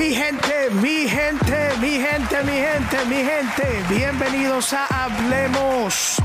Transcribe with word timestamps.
Mi 0.00 0.14
gente, 0.14 0.70
mi 0.80 1.06
gente, 1.06 1.72
mi 1.78 2.00
gente, 2.00 2.42
mi 2.44 2.52
gente, 2.52 3.04
mi 3.04 3.16
gente, 3.16 3.84
bienvenidos 3.90 4.72
a 4.72 4.86
Hablemos 4.86 6.16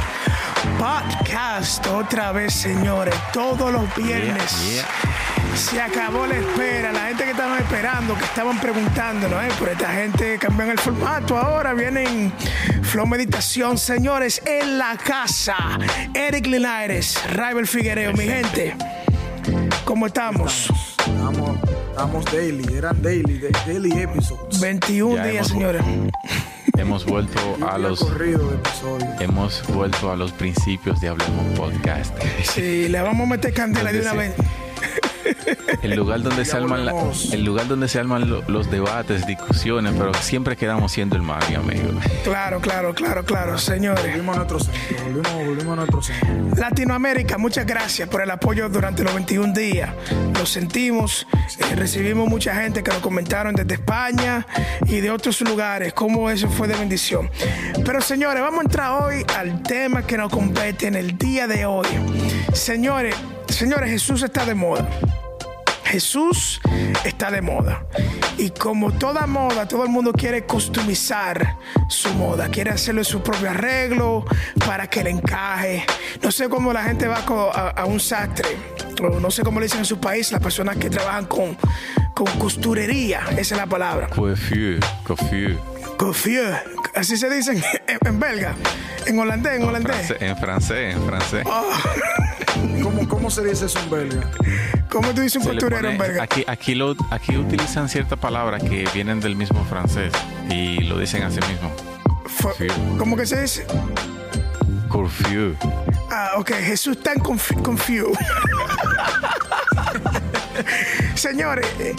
Podcast 0.79 1.85
otra 1.87 2.31
vez, 2.31 2.53
señores, 2.53 3.13
todos 3.33 3.73
los 3.73 3.93
viernes. 3.97 4.85
Se 5.55 5.81
acabó 5.81 6.25
la 6.25 6.35
espera, 6.35 6.93
la 6.93 7.07
gente 7.07 7.25
que 7.25 7.31
estaban 7.31 7.59
esperando, 7.59 8.17
que 8.17 8.23
estaban 8.23 8.57
preguntándonos, 8.61 9.43
¿eh? 9.43 9.49
por 9.59 9.67
esta 9.67 9.91
gente 9.91 10.39
cambian 10.39 10.69
el 10.69 10.79
formato 10.79 11.37
ahora, 11.37 11.73
vienen 11.73 12.31
Flow 12.81 13.05
Meditación, 13.05 13.77
señores, 13.77 14.41
en 14.45 14.77
la 14.77 14.95
casa. 14.95 15.57
Eric 16.13 16.47
Linares, 16.47 17.21
Rival 17.29 17.67
Figuereo, 17.67 18.13
mi 18.13 18.23
gente, 18.23 18.73
¿cómo 19.83 20.07
estamos? 20.07 20.69
Estamos, 20.97 21.59
estamos 21.95 22.25
daily, 22.25 22.75
eran 22.75 23.01
daily, 23.01 23.37
de- 23.37 23.51
daily 23.65 23.91
episodes. 24.01 24.59
21 24.59 25.15
Ya 25.15 25.23
días, 25.27 25.35
hemos- 25.35 25.47
señores. 25.47 25.81
Hemos 26.77 27.05
vuelto 27.05 27.39
a 27.69 27.77
los 27.77 27.99
corrido 27.99 28.49
de 28.49 28.55
episodios. 28.57 29.21
hemos 29.21 29.63
vuelto 29.69 30.11
a 30.11 30.17
los 30.17 30.33
principios 30.33 30.99
de 30.99 31.07
Hablemos 31.07 31.57
Podcast. 31.57 32.13
Sí, 32.53 32.89
le 32.89 32.99
vamos 33.01 33.25
a 33.27 33.29
meter 33.29 33.53
candela 33.53 33.93
de 33.93 34.01
una 34.01 34.11
vez. 34.11 34.33
El 35.81 35.95
lugar 35.95 36.21
donde 36.21 36.45
se 36.45 36.59
la- 36.59 36.65
volvemos. 36.67 37.33
el 37.33 37.43
lugar 37.43 37.67
donde 37.67 37.87
se 37.87 37.99
arman 37.99 38.29
lo- 38.29 38.43
los 38.47 38.69
debates, 38.69 39.25
discusiones, 39.27 39.93
pero 39.97 40.13
siempre 40.15 40.55
quedamos 40.55 40.91
siendo 40.91 41.15
el 41.15 41.21
mal, 41.21 41.43
mi 41.49 41.55
amigo. 41.55 41.99
Claro, 42.23 42.59
claro, 42.59 42.93
claro, 42.93 43.23
claro, 43.25 43.57
señores. 43.57 44.03
Volvimos 44.05 44.35
a 44.35 44.37
nuestro 44.39 44.59
centro, 44.59 45.03
volvimos, 45.05 45.33
volvimos 45.45 45.73
a 45.73 45.75
nuestro 45.75 46.01
centro. 46.01 46.55
Latinoamérica, 46.57 47.37
muchas 47.37 47.65
gracias 47.65 48.07
por 48.09 48.21
el 48.21 48.31
apoyo 48.31 48.69
durante 48.69 49.03
los 49.03 49.13
21 49.13 49.53
días. 49.53 49.89
Lo 50.37 50.45
sentimos, 50.45 51.27
eh, 51.71 51.75
recibimos 51.75 52.27
mucha 52.27 52.55
gente 52.55 52.83
que 52.83 52.91
lo 52.91 53.01
comentaron 53.01 53.55
desde 53.55 53.75
España 53.75 54.45
y 54.85 54.99
de 55.01 55.11
otros 55.11 55.41
lugares, 55.41 55.93
cómo 55.93 56.29
eso 56.29 56.49
fue 56.49 56.67
de 56.67 56.75
bendición. 56.75 57.29
Pero 57.85 58.01
señores, 58.01 58.41
vamos 58.41 58.59
a 58.59 58.63
entrar 58.63 59.03
hoy 59.03 59.25
al 59.37 59.61
tema 59.63 60.03
que 60.05 60.17
nos 60.17 60.31
compete 60.31 60.87
en 60.87 60.95
el 60.95 61.17
día 61.17 61.47
de 61.47 61.65
hoy. 61.65 61.87
Señores, 62.53 63.15
señores, 63.49 63.89
Jesús 63.89 64.23
está 64.23 64.45
de 64.45 64.55
moda. 64.55 64.87
Jesús 65.85 66.59
está 67.03 67.31
de 67.31 67.41
moda. 67.41 67.85
Y 68.37 68.49
como 68.49 68.91
toda 68.91 69.27
moda, 69.27 69.67
todo 69.67 69.83
el 69.83 69.89
mundo 69.89 70.11
quiere 70.11 70.43
customizar 70.45 71.55
su 71.89 72.13
moda, 72.15 72.49
quiere 72.49 72.71
hacerle 72.71 73.03
su 73.03 73.21
propio 73.21 73.49
arreglo 73.49 74.25
para 74.65 74.87
que 74.87 75.03
le 75.03 75.11
encaje. 75.11 75.85
No 76.21 76.31
sé 76.31 76.49
cómo 76.49 76.73
la 76.73 76.83
gente 76.83 77.07
va 77.07 77.19
a, 77.53 77.69
a 77.69 77.85
un 77.85 77.99
sastre, 77.99 78.57
o 79.01 79.19
no 79.19 79.31
sé 79.31 79.43
cómo 79.43 79.59
le 79.59 79.67
dicen 79.67 79.79
en 79.79 79.85
su 79.85 79.99
país 79.99 80.31
las 80.33 80.41
personas 80.41 80.75
que 80.77 80.89
trabajan 80.89 81.25
con, 81.27 81.55
con 82.13 82.27
costurería, 82.39 83.21
esa 83.37 83.55
es 83.55 83.61
la 83.61 83.67
palabra. 83.67 84.07
Coiffure, 84.07 84.79
coiffure. 85.05 85.57
Coiffure, 85.97 86.57
así 86.93 87.15
se 87.15 87.29
dicen 87.29 87.63
en, 87.87 87.97
en 88.05 88.19
belga, 88.19 88.53
en 89.05 89.17
holandés, 89.17 89.53
en 89.55 89.61
En 89.61 89.67
holandés. 89.69 89.95
francés, 89.95 90.17
en 90.21 90.37
francés, 90.37 90.95
en 90.95 91.05
francés. 91.07 91.47
¿Cómo, 92.83 93.07
¿Cómo 93.07 93.29
se 93.29 93.43
dice 93.45 93.65
eso 93.67 93.79
en 93.79 93.89
belga? 93.89 94.29
¿Cómo 94.95 95.13
tú 95.13 95.19
dices 95.19 95.41
un 95.41 95.47
costurero 95.51 95.89
en 95.89 95.97
belga? 95.97 96.23
aquí, 96.23 96.45
aquí, 96.47 96.73
lo, 96.73 96.95
aquí 97.11 97.35
utilizan 97.35 97.89
ciertas 97.89 98.17
palabras 98.17 98.63
que 98.63 98.87
vienen 98.93 99.19
del 99.19 99.35
mismo 99.35 99.65
francés 99.65 100.13
y 100.49 100.77
lo 100.85 100.97
dicen 100.97 101.21
así 101.23 101.41
mismo. 101.49 101.69
Fue- 102.27 102.53
sí. 102.57 102.67
¿Cómo 102.97 103.17
que 103.17 103.25
se 103.25 103.41
dice? 103.41 103.67
Coiffure. 104.87 105.57
Ah, 106.09 106.29
ok, 106.37 106.49
Jesús 106.63 106.95
está 106.95 107.11
en 107.11 107.19
conf- 107.19 107.61
confused. 107.61 108.17
Señores, 111.15 111.67
eh, 111.79 111.93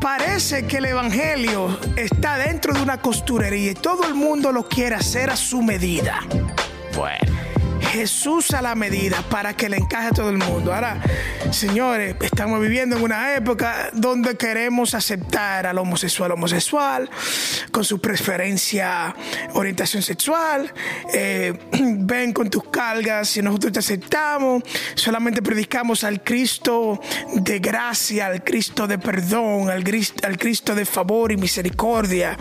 parece 0.00 0.66
que 0.66 0.78
el 0.78 0.86
evangelio 0.86 1.78
está 1.96 2.38
dentro 2.38 2.72
de 2.72 2.80
una 2.80 3.02
costurería 3.02 3.72
y 3.72 3.74
todo 3.74 4.06
el 4.06 4.14
mundo 4.14 4.50
lo 4.50 4.66
quiere 4.66 4.94
hacer 4.94 5.28
a 5.28 5.36
su 5.36 5.60
medida. 5.62 6.20
Bueno. 6.96 7.34
Jesús 7.92 8.50
a 8.52 8.62
la 8.62 8.74
medida 8.74 9.22
para 9.30 9.54
que 9.54 9.68
le 9.68 9.76
encaje 9.76 10.08
a 10.08 10.10
todo 10.10 10.30
el 10.30 10.38
mundo. 10.38 10.74
Ahora, 10.74 11.00
señores, 11.50 12.16
estamos 12.20 12.60
viviendo 12.60 12.96
en 12.96 13.02
una 13.02 13.34
época 13.34 13.90
donde 13.92 14.36
queremos 14.36 14.94
aceptar 14.94 15.66
al 15.66 15.78
homosexual 15.78 16.32
homosexual 16.32 17.08
con 17.70 17.84
su 17.84 18.00
preferencia, 18.00 19.14
orientación 19.54 20.02
sexual. 20.02 20.72
Eh, 21.12 21.52
ven 21.72 22.32
con 22.32 22.50
tus 22.50 22.64
cargas 22.64 23.36
y 23.36 23.42
nosotros 23.42 23.72
te 23.72 23.78
aceptamos. 23.78 24.62
Solamente 24.94 25.42
predicamos 25.42 26.02
al 26.04 26.22
Cristo 26.22 27.00
de 27.34 27.58
gracia, 27.60 28.26
al 28.26 28.42
Cristo 28.42 28.86
de 28.86 28.98
perdón, 28.98 29.70
al, 29.70 29.84
Gris- 29.84 30.14
al 30.24 30.38
Cristo 30.38 30.74
de 30.74 30.84
favor 30.84 31.30
y 31.32 31.36
misericordia. 31.36 32.36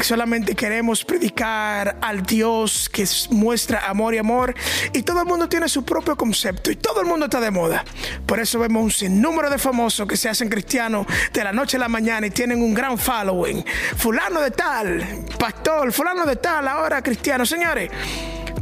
Solamente 0.00 0.54
queremos 0.54 1.04
predicar 1.04 1.98
al 2.00 2.22
Dios 2.22 2.88
que 2.88 3.06
muestra 3.30 3.88
amor 3.88 4.14
y 4.14 4.18
amor. 4.18 4.54
Y 4.92 5.02
todo 5.02 5.20
el 5.20 5.26
mundo 5.26 5.48
tiene 5.48 5.68
su 5.68 5.84
propio 5.84 6.16
concepto 6.16 6.70
y 6.70 6.76
todo 6.76 7.00
el 7.00 7.06
mundo 7.06 7.26
está 7.26 7.40
de 7.40 7.50
moda. 7.50 7.84
Por 8.26 8.40
eso 8.40 8.43
vemos 8.52 8.82
un 8.82 8.90
sinnúmero 8.90 9.50
de 9.50 9.58
famosos 9.58 10.06
que 10.06 10.16
se 10.16 10.28
hacen 10.28 10.48
cristianos 10.48 11.06
de 11.32 11.44
la 11.44 11.52
noche 11.52 11.76
a 11.76 11.80
la 11.80 11.88
mañana 11.88 12.26
y 12.26 12.30
tienen 12.30 12.62
un 12.62 12.74
gran 12.74 12.98
following. 12.98 13.64
Fulano 13.96 14.40
de 14.40 14.50
tal, 14.50 15.24
pastor, 15.38 15.92
fulano 15.92 16.26
de 16.26 16.36
tal, 16.36 16.68
ahora 16.68 17.02
cristiano. 17.02 17.46
Señores, 17.46 17.90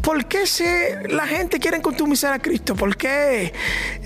¿Por 0.03 0.27
qué 0.27 0.47
se, 0.49 1.09
la 1.11 1.27
gente 1.29 1.61
quiere 1.61 1.81
customizar 1.81 2.33
a 2.33 2.41
Cristo? 2.41 2.75
¿Por 2.75 2.97
qué 2.97 3.53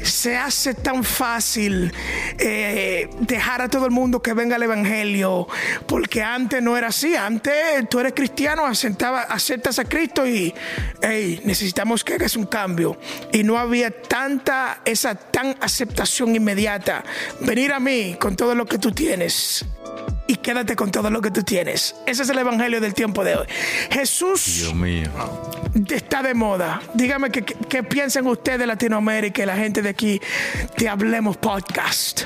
se 0.02 0.36
hace 0.36 0.74
tan 0.74 1.02
fácil 1.02 1.90
eh, 2.38 3.08
dejar 3.20 3.62
a 3.62 3.68
todo 3.68 3.86
el 3.86 3.92
mundo 3.92 4.20
que 4.20 4.34
venga 4.34 4.56
al 4.56 4.62
Evangelio? 4.62 5.48
Porque 5.86 6.22
antes 6.22 6.62
no 6.62 6.76
era 6.76 6.88
así. 6.88 7.16
Antes 7.16 7.88
tú 7.88 7.98
eres 7.98 8.12
cristiano, 8.12 8.66
aceptaba- 8.66 9.22
aceptas 9.22 9.78
a 9.78 9.84
Cristo 9.84 10.26
y 10.26 10.54
hey, 11.00 11.40
necesitamos 11.44 12.04
que 12.04 12.14
hagas 12.14 12.36
un 12.36 12.44
cambio. 12.44 12.98
Y 13.32 13.42
no 13.42 13.58
había 13.58 13.90
tanta, 13.90 14.82
esa 14.84 15.14
tan 15.14 15.56
aceptación 15.60 16.36
inmediata. 16.36 17.04
Venir 17.40 17.72
a 17.72 17.80
mí 17.80 18.16
con 18.20 18.36
todo 18.36 18.54
lo 18.54 18.66
que 18.66 18.76
tú 18.78 18.92
tienes 18.92 19.64
y 20.26 20.36
quédate 20.36 20.76
con 20.76 20.90
todo 20.90 21.10
lo 21.10 21.20
que 21.20 21.30
tú 21.30 21.42
tienes. 21.42 21.96
Ese 22.06 22.22
es 22.22 22.28
el 22.28 22.38
evangelio 22.38 22.80
del 22.80 22.94
tiempo 22.94 23.24
de 23.24 23.36
hoy. 23.36 23.46
Jesús 23.90 24.60
Dios 24.60 24.74
mío. 24.74 25.10
está 25.88 26.22
de 26.22 26.34
moda. 26.34 26.80
Dígame 26.94 27.30
qué, 27.30 27.82
piensan 27.82 28.26
ustedes 28.26 28.58
de 28.60 28.66
Latinoamérica 28.66 29.42
y 29.42 29.46
la 29.46 29.56
gente 29.56 29.82
de 29.82 29.90
aquí 29.90 30.20
de 30.76 30.88
Hablemos 30.88 31.36
Podcast. 31.36 32.24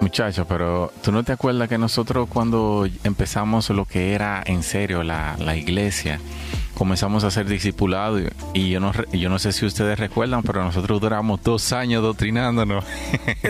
Muchachos, 0.00 0.46
pero 0.48 0.92
tú 1.02 1.10
no 1.10 1.24
te 1.24 1.32
acuerdas 1.32 1.68
que 1.68 1.76
nosotros 1.76 2.28
cuando 2.28 2.86
empezamos 3.02 3.68
lo 3.70 3.84
que 3.84 4.14
era 4.14 4.42
en 4.46 4.62
serio 4.62 5.02
la, 5.02 5.36
la 5.38 5.56
iglesia, 5.56 6.20
comenzamos 6.74 7.24
a 7.24 7.32
ser 7.32 7.46
discipulados 7.46 8.22
y, 8.54 8.70
yo 8.70 8.78
no 8.78 8.92
yo 9.12 9.28
no 9.28 9.40
sé 9.40 9.52
si 9.52 9.66
ustedes 9.66 9.98
recuerdan, 9.98 10.44
pero 10.44 10.62
nosotros 10.62 11.00
duramos 11.00 11.42
dos 11.42 11.72
años 11.72 12.02
doctrinándonos. 12.02 12.84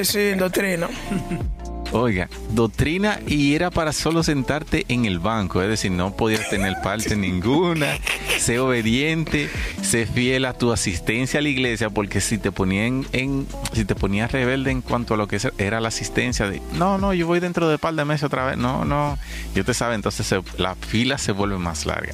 Sí, 0.02 0.32
doctrina. 0.32 0.88
Oiga, 1.90 2.28
doctrina 2.50 3.18
y 3.26 3.54
era 3.54 3.70
para 3.70 3.94
solo 3.94 4.22
sentarte 4.22 4.84
en 4.88 5.06
el 5.06 5.20
banco, 5.20 5.62
es 5.62 5.68
decir, 5.70 5.90
no 5.90 6.14
podías 6.14 6.50
tener 6.50 6.74
parte 6.82 7.16
ninguna, 7.16 7.96
sé 8.38 8.58
obediente, 8.58 9.48
sé 9.80 10.04
fiel 10.04 10.44
a 10.44 10.52
tu 10.52 10.70
asistencia 10.70 11.40
a 11.40 11.42
la 11.42 11.48
iglesia, 11.48 11.88
porque 11.88 12.20
si 12.20 12.36
te 12.36 12.52
ponían 12.52 13.06
en, 13.12 13.46
si 13.72 13.86
te 13.86 13.94
ponías 13.94 14.30
rebelde 14.32 14.70
en 14.70 14.82
cuanto 14.82 15.14
a 15.14 15.16
lo 15.16 15.28
que 15.28 15.38
era 15.56 15.80
la 15.80 15.88
asistencia 15.88 16.46
de, 16.50 16.60
no, 16.74 16.98
no, 16.98 17.14
yo 17.14 17.26
voy 17.26 17.40
dentro 17.40 17.66
de 17.70 17.78
par 17.78 17.94
de 17.94 18.04
meses 18.04 18.24
otra 18.24 18.44
vez, 18.44 18.58
no, 18.58 18.84
no, 18.84 19.16
yo 19.54 19.64
te 19.64 19.72
sabe, 19.72 19.94
entonces 19.94 20.26
se- 20.26 20.42
la 20.58 20.74
fila 20.74 21.16
se 21.16 21.32
vuelve 21.32 21.56
más 21.56 21.86
larga. 21.86 22.12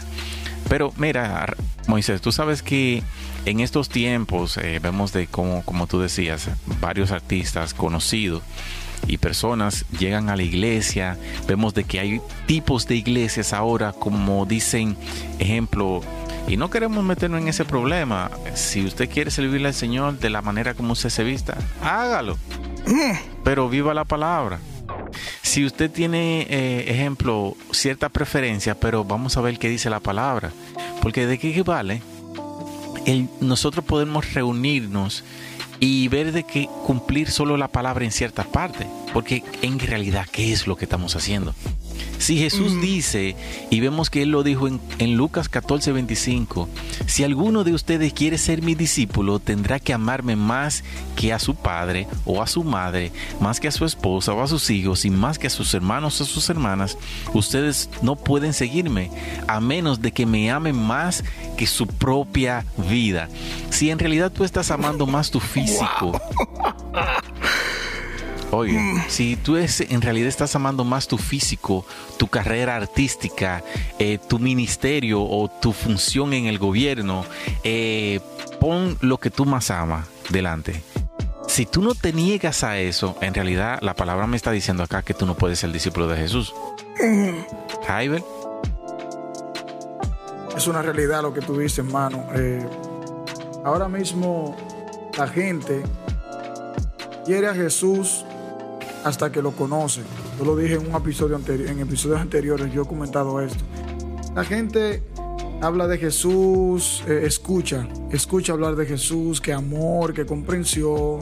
Pero 0.69 0.93
mira, 0.97 1.53
Moisés, 1.89 2.21
tú 2.21 2.31
sabes 2.31 2.63
que 2.63 3.03
en 3.45 3.59
estos 3.61 3.89
tiempos 3.89 4.57
eh, 4.57 4.79
vemos 4.81 5.13
de 5.13 5.27
cómo, 5.27 5.63
como 5.65 5.89
tú 5.89 6.01
decías, 6.01 6.49
varios 6.81 7.11
artistas 7.11 7.75
conocidos 7.75 8.43
y 9.07 9.19
personas 9.19 9.85
llegan 9.99 10.29
a 10.29 10.37
la 10.37 10.43
iglesia. 10.43 11.19
Vemos 11.47 11.75
de 11.75 11.85
que 11.85 12.01
hay 12.01 12.21
tipos 12.47 12.87
de 12.87 12.97
iglesias 12.97 13.53
ahora, 13.53 13.93
como 13.93 14.47
dicen, 14.47 14.97
ejemplo, 15.39 16.01
y 16.47 16.57
no 16.57 16.71
queremos 16.71 17.03
meternos 17.05 17.41
en 17.41 17.49
ese 17.49 17.65
problema. 17.65 18.31
Si 18.55 18.85
usted 18.85 19.09
quiere 19.09 19.31
servirle 19.31 19.69
al 19.69 19.75
Señor 19.75 20.19
de 20.19 20.31
la 20.31 20.43
manera 20.43 20.75
como 20.75 20.93
usted 20.93 21.11
se 21.11 21.25
vista, 21.25 21.57
hágalo. 21.83 22.37
Pero 23.45 23.69
viva 23.69 23.95
la 23.95 24.05
palabra. 24.05 24.59
Si 25.43 25.65
usted 25.65 25.91
tiene, 25.91 26.47
eh, 26.51 26.85
ejemplo, 26.89 27.57
cierta 27.71 28.09
preferencia, 28.09 28.75
pero 28.75 29.05
vamos 29.05 29.37
a 29.37 29.41
ver 29.41 29.59
qué 29.59 29.69
dice 29.69 29.89
la 29.89 30.01
palabra. 30.01 30.51
Porque 31.01 31.27
de 31.27 31.39
qué 31.39 31.63
vale 31.63 32.03
el, 33.07 33.29
nosotros 33.41 33.85
podemos 33.85 34.33
reunirnos 34.33 35.25
y 35.85 36.09
ver 36.09 36.33
de 36.33 36.45
que 36.45 36.67
cumplir 36.87 37.31
solo 37.31 37.59
la 37.59 37.69
palabra 37.69 38.07
en 38.07 38.11
ciertas 38.11 38.47
partes. 38.47 38.87
Porque 39.13 39.45
en 39.61 39.79
realidad, 39.79 40.27
¿qué 40.33 40.51
es 40.51 40.67
lo 40.67 40.77
que 40.77 40.87
estamos 40.87 41.15
haciendo? 41.15 41.55
Si 42.19 42.39
Jesús 42.39 42.81
dice, 42.81 43.37
y 43.71 43.81
vemos 43.81 44.09
que 44.09 44.23
Él 44.23 44.31
lo 44.31 44.43
dijo 44.43 44.67
en, 44.67 44.81
en 44.99 45.17
Lucas 45.17 45.49
14, 45.49 45.93
25, 45.93 46.69
si 47.07 47.23
alguno 47.23 47.65
de 47.65 47.75
ustedes 47.75 48.13
quiere 48.13 48.39
ser 48.39 48.63
mi 48.63 48.75
discípulo, 48.75 49.41
tendrá 49.41 49.79
que 49.79 49.93
amarme 49.93 50.37
más 50.37 50.85
que 51.17 51.33
a 51.33 51.39
su 51.39 51.55
padre 51.55 52.07
o 52.25 52.43
a 52.43 52.47
su 52.47 52.65
madre, 52.65 53.13
más 53.41 53.61
que 53.61 53.69
a 53.69 53.73
su 53.73 53.85
esposa 53.85 54.33
o 54.33 54.43
a 54.43 54.47
sus 54.47 54.71
hijos 54.71 55.05
y 55.05 55.11
más 55.11 55.39
que 55.39 55.49
a 55.49 55.51
sus 55.51 55.75
hermanos 55.75 56.21
o 56.21 56.25
a 56.25 56.27
sus 56.27 56.49
hermanas. 56.49 56.97
Ustedes 57.35 57.91
no 58.03 58.17
pueden 58.17 58.55
seguirme 58.55 59.11
a 59.47 59.61
menos 59.61 60.01
de 60.01 60.13
que 60.13 60.27
me 60.27 60.51
amen 60.51 60.77
más 60.77 61.25
que 61.57 61.67
su 61.67 61.87
propia 61.87 62.65
vida. 62.89 63.29
Si 63.71 63.91
en 63.91 63.99
realidad 63.99 64.33
tú 64.33 64.45
estás 64.45 64.71
amando 64.71 65.07
más 65.07 65.31
tu 65.31 65.41
físico, 65.41 66.21
Oye, 68.55 68.79
si 69.09 69.35
tú 69.35 69.57
es, 69.57 69.81
en 69.81 70.01
realidad 70.01 70.29
estás 70.29 70.55
amando 70.55 70.85
más 70.85 71.09
tu 71.09 71.19
físico, 71.19 71.85
tu 72.19 72.29
carrera 72.29 72.77
artística, 72.77 73.65
eh, 73.99 74.19
tu 74.29 74.39
ministerio 74.39 75.23
o 75.23 75.49
tu 75.49 75.73
función 75.73 76.33
en 76.33 76.47
el 76.47 76.59
gobierno, 76.59 77.25
eh, 77.65 78.21
pon 78.61 78.97
lo 79.01 79.19
que 79.19 79.31
tú 79.31 79.45
más 79.45 79.73
amas 79.73 80.07
delante. 80.31 80.81
Si 81.49 81.67
tú 81.67 81.83
no 81.83 81.97
te 81.97 82.13
niegas 82.13 82.63
a 82.63 82.79
eso, 82.79 83.17
en 83.21 83.35
realidad 83.35 83.81
la 83.83 83.95
palabra 83.95 84.29
me 84.29 84.37
está 84.37 84.53
diciendo 84.53 84.85
acá 84.85 85.03
que 85.03 85.15
tú 85.15 85.27
no 85.27 85.35
puedes 85.35 85.59
ser 85.59 85.73
discípulo 85.73 86.07
de 86.07 86.17
Jesús. 86.17 86.55
Jaiber. 87.89 88.23
Es 90.57 90.69
una 90.69 90.81
realidad 90.81 91.23
lo 91.23 91.35
que 91.35 91.41
tú 91.41 91.59
dices, 91.59 91.79
hermano. 91.79 92.25
Eh, 92.37 92.65
ahora 93.65 93.89
mismo 93.89 94.57
la 95.19 95.27
gente 95.27 95.83
quiere 97.25 97.49
a 97.49 97.55
Jesús 97.55 98.25
hasta 99.05 99.31
que 99.31 99.43
lo 99.43 99.53
conoce. 99.53 100.01
Yo 100.39 100.45
lo 100.45 100.57
dije 100.57 100.75
en 100.75 100.89
un 100.89 100.97
episodio 100.97 101.37
anterior, 101.37 101.69
en 101.69 101.81
episodios 101.81 102.21
anteriores 102.21 102.73
yo 102.73 102.83
he 102.83 102.87
comentado 102.87 103.41
esto. 103.41 103.63
La 104.35 104.45
gente 104.45 105.03
habla 105.61 105.87
de 105.87 105.99
Jesús, 105.99 107.05
eh, 107.07 107.23
escucha, 107.25 107.87
escucha 108.11 108.53
hablar 108.53 108.77
de 108.77 108.87
Jesús, 108.87 109.41
que 109.41 109.53
amor, 109.53 110.13
que 110.13 110.27
comprensión, 110.27 111.21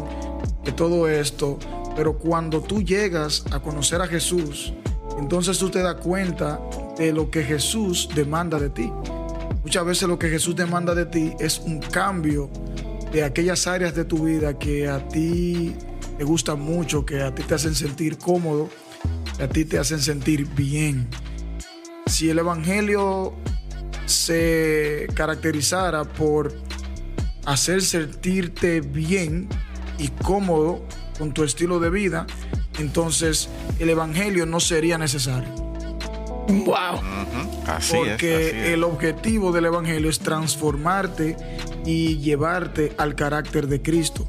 que 0.64 0.73
todo 0.73 1.08
esto. 1.08 1.58
Pero 1.94 2.17
cuando 2.17 2.62
tú 2.62 2.82
llegas 2.82 3.44
a 3.50 3.61
conocer 3.61 4.00
a 4.00 4.06
Jesús, 4.06 4.73
entonces 5.19 5.58
tú 5.58 5.69
te 5.69 5.82
das 5.82 5.96
cuenta 5.96 6.61
de 6.96 7.12
lo 7.12 7.31
que 7.31 7.43
Jesús 7.43 8.08
demanda 8.14 8.58
de 8.58 8.70
ti. 8.70 8.90
Muchas 9.62 9.84
veces 9.84 10.08
lo 10.08 10.19
que 10.19 10.29
Jesús 10.29 10.56
demanda 10.56 10.94
de 10.94 11.06
ti 11.06 11.32
es 11.38 11.58
un 11.61 11.81
cambio 11.81 12.49
de 13.12 13.25
aquellas 13.25 13.67
áreas 13.67 13.94
de 13.94 14.05
tu 14.05 14.25
vida 14.25 14.58
que 14.58 14.88
a 14.88 15.06
ti 15.08 15.76
te 16.19 16.25
gustan 16.25 16.61
mucho, 16.61 17.05
que 17.05 17.23
a 17.23 17.35
ti 17.35 17.43
te 17.43 17.55
hacen 17.55 17.75
sentir 17.75 18.19
cómodo, 18.19 18.69
que 19.37 19.44
a 19.44 19.49
ti 19.49 19.64
te 19.64 19.79
hacen 19.79 20.00
sentir 20.00 20.47
bien. 20.55 21.09
Si 22.06 22.31
el 22.31 22.38
Evangelio 22.38 23.35
se 24.06 25.06
caracterizara 25.14 26.05
por 26.05 26.53
hacer 27.44 27.82
sentirte 27.82 28.81
bien 28.81 29.49
y 29.99 30.09
cómodo 30.09 30.82
con 31.19 31.32
tu 31.32 31.44
estilo 31.44 31.81
de 31.81 31.91
vida, 31.91 32.26
entonces 32.79 33.49
el 33.79 33.91
Evangelio 33.91 34.47
no 34.47 34.61
sería 34.61 34.99
necesario. 34.99 35.49
Wow. 36.49 37.00
Así 37.67 37.97
Porque 37.97 38.35
es, 38.35 38.49
así 38.49 38.58
es. 38.58 38.69
el 38.70 38.85
objetivo 38.85 39.53
del 39.53 39.67
Evangelio 39.67 40.11
es 40.11 40.19
transformarte 40.19 41.37
y 41.87 42.19
llevarte 42.19 42.93
al 42.99 43.15
carácter 43.15 43.69
de 43.69 43.81
Cristo. 43.81 44.29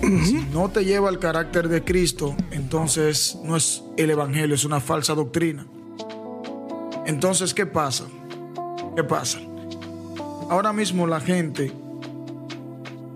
Si 0.00 0.46
no 0.52 0.70
te 0.70 0.84
lleva 0.84 1.08
al 1.08 1.18
carácter 1.18 1.68
de 1.68 1.84
Cristo, 1.84 2.34
entonces 2.50 3.38
no 3.44 3.56
es 3.56 3.82
el 3.96 4.10
Evangelio, 4.10 4.54
es 4.54 4.64
una 4.64 4.80
falsa 4.80 5.14
doctrina. 5.14 5.66
Entonces, 7.06 7.52
¿qué 7.52 7.66
pasa? 7.66 8.04
¿Qué 8.96 9.04
pasa? 9.04 9.38
Ahora 10.48 10.72
mismo 10.72 11.06
la 11.06 11.20
gente 11.20 11.72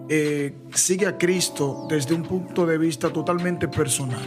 eh, 0.08 0.54
sigue 0.74 1.06
a 1.06 1.16
Cristo 1.16 1.86
desde 1.88 2.14
un 2.14 2.22
punto 2.22 2.66
de 2.66 2.76
vista 2.78 3.10
totalmente 3.10 3.66
personal. 3.66 4.22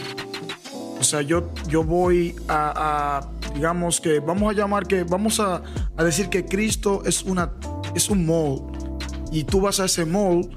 O 0.99 1.03
sea, 1.03 1.21
yo, 1.21 1.51
yo 1.69 1.83
voy 1.83 2.35
a, 2.47 3.19
a, 3.19 3.53
digamos 3.53 4.01
que, 4.01 4.19
vamos 4.19 4.51
a 4.51 4.53
llamar 4.57 4.87
que, 4.87 5.03
vamos 5.03 5.39
a, 5.39 5.61
a 5.95 6.03
decir 6.03 6.29
que 6.29 6.45
Cristo 6.45 7.03
es, 7.05 7.23
una, 7.23 7.51
es 7.93 8.09
un 8.09 8.25
mall. 8.25 8.63
Y 9.31 9.43
tú 9.43 9.61
vas 9.61 9.79
a 9.79 9.85
ese 9.85 10.05
mall 10.05 10.49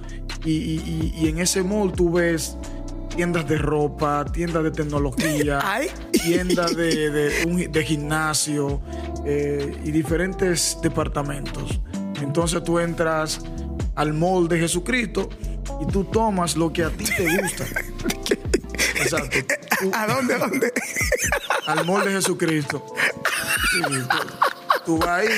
y, 0.45 0.51
y- 0.51 1.15
y- 1.17 1.29
en 1.29 1.39
ese 1.39 1.63
mall 1.63 1.93
tú 1.93 2.13
ves 2.13 2.57
tiendas 3.15 3.47
de 3.49 3.59
ropa, 3.59 4.25
tiendas 4.33 4.63
de 4.65 4.71
tecnología, 4.71 5.61
tiendas 6.13 6.75
de, 6.77 7.11
de, 7.69 7.85
gimnasio 7.85 8.81
eh, 9.25 9.77
y 9.85 9.91
diferentes 9.91 10.79
departamentos. 10.83 11.81
Entonces 12.23 12.63
tú 12.65 12.79
entras 12.79 13.41
al 13.97 14.13
mall 14.15 14.49
de 14.49 14.59
Jesucristo 14.61 15.29
y 15.81 15.87
tú 15.91 16.05
tomas 16.05 16.57
lo 16.57 16.73
que 16.73 16.85
a 16.85 16.91
ti 16.91 17.05
te 17.05 17.37
gusta. 17.41 17.65
Exacto. 19.03 19.39
Tú- 19.81 19.91
¿A 19.95 20.07
dónde? 20.07 20.35
¿A 20.35 20.39
dónde? 20.39 20.73
al 21.67 21.85
mall 21.87 22.05
de 22.05 22.13
Jesucristo. 22.13 22.85
Sí, 23.73 23.81
tú, 23.83 24.19
tú 24.87 24.99
vas 24.99 25.09
ahí. 25.21 25.29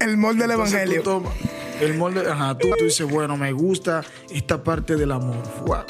El 0.00 0.16
molde 0.16 0.42
del 0.42 0.52
evangelio. 0.52 1.02
Tú 1.02 1.10
tomas 1.10 1.32
el 1.80 1.94
molde, 1.94 2.30
ajá, 2.30 2.56
tú, 2.58 2.68
tú 2.78 2.84
dices, 2.84 3.08
bueno, 3.08 3.36
me 3.36 3.52
gusta 3.52 4.02
esta 4.30 4.62
parte 4.62 4.96
del 4.96 5.12
amor. 5.12 5.36
Wow. 5.66 5.84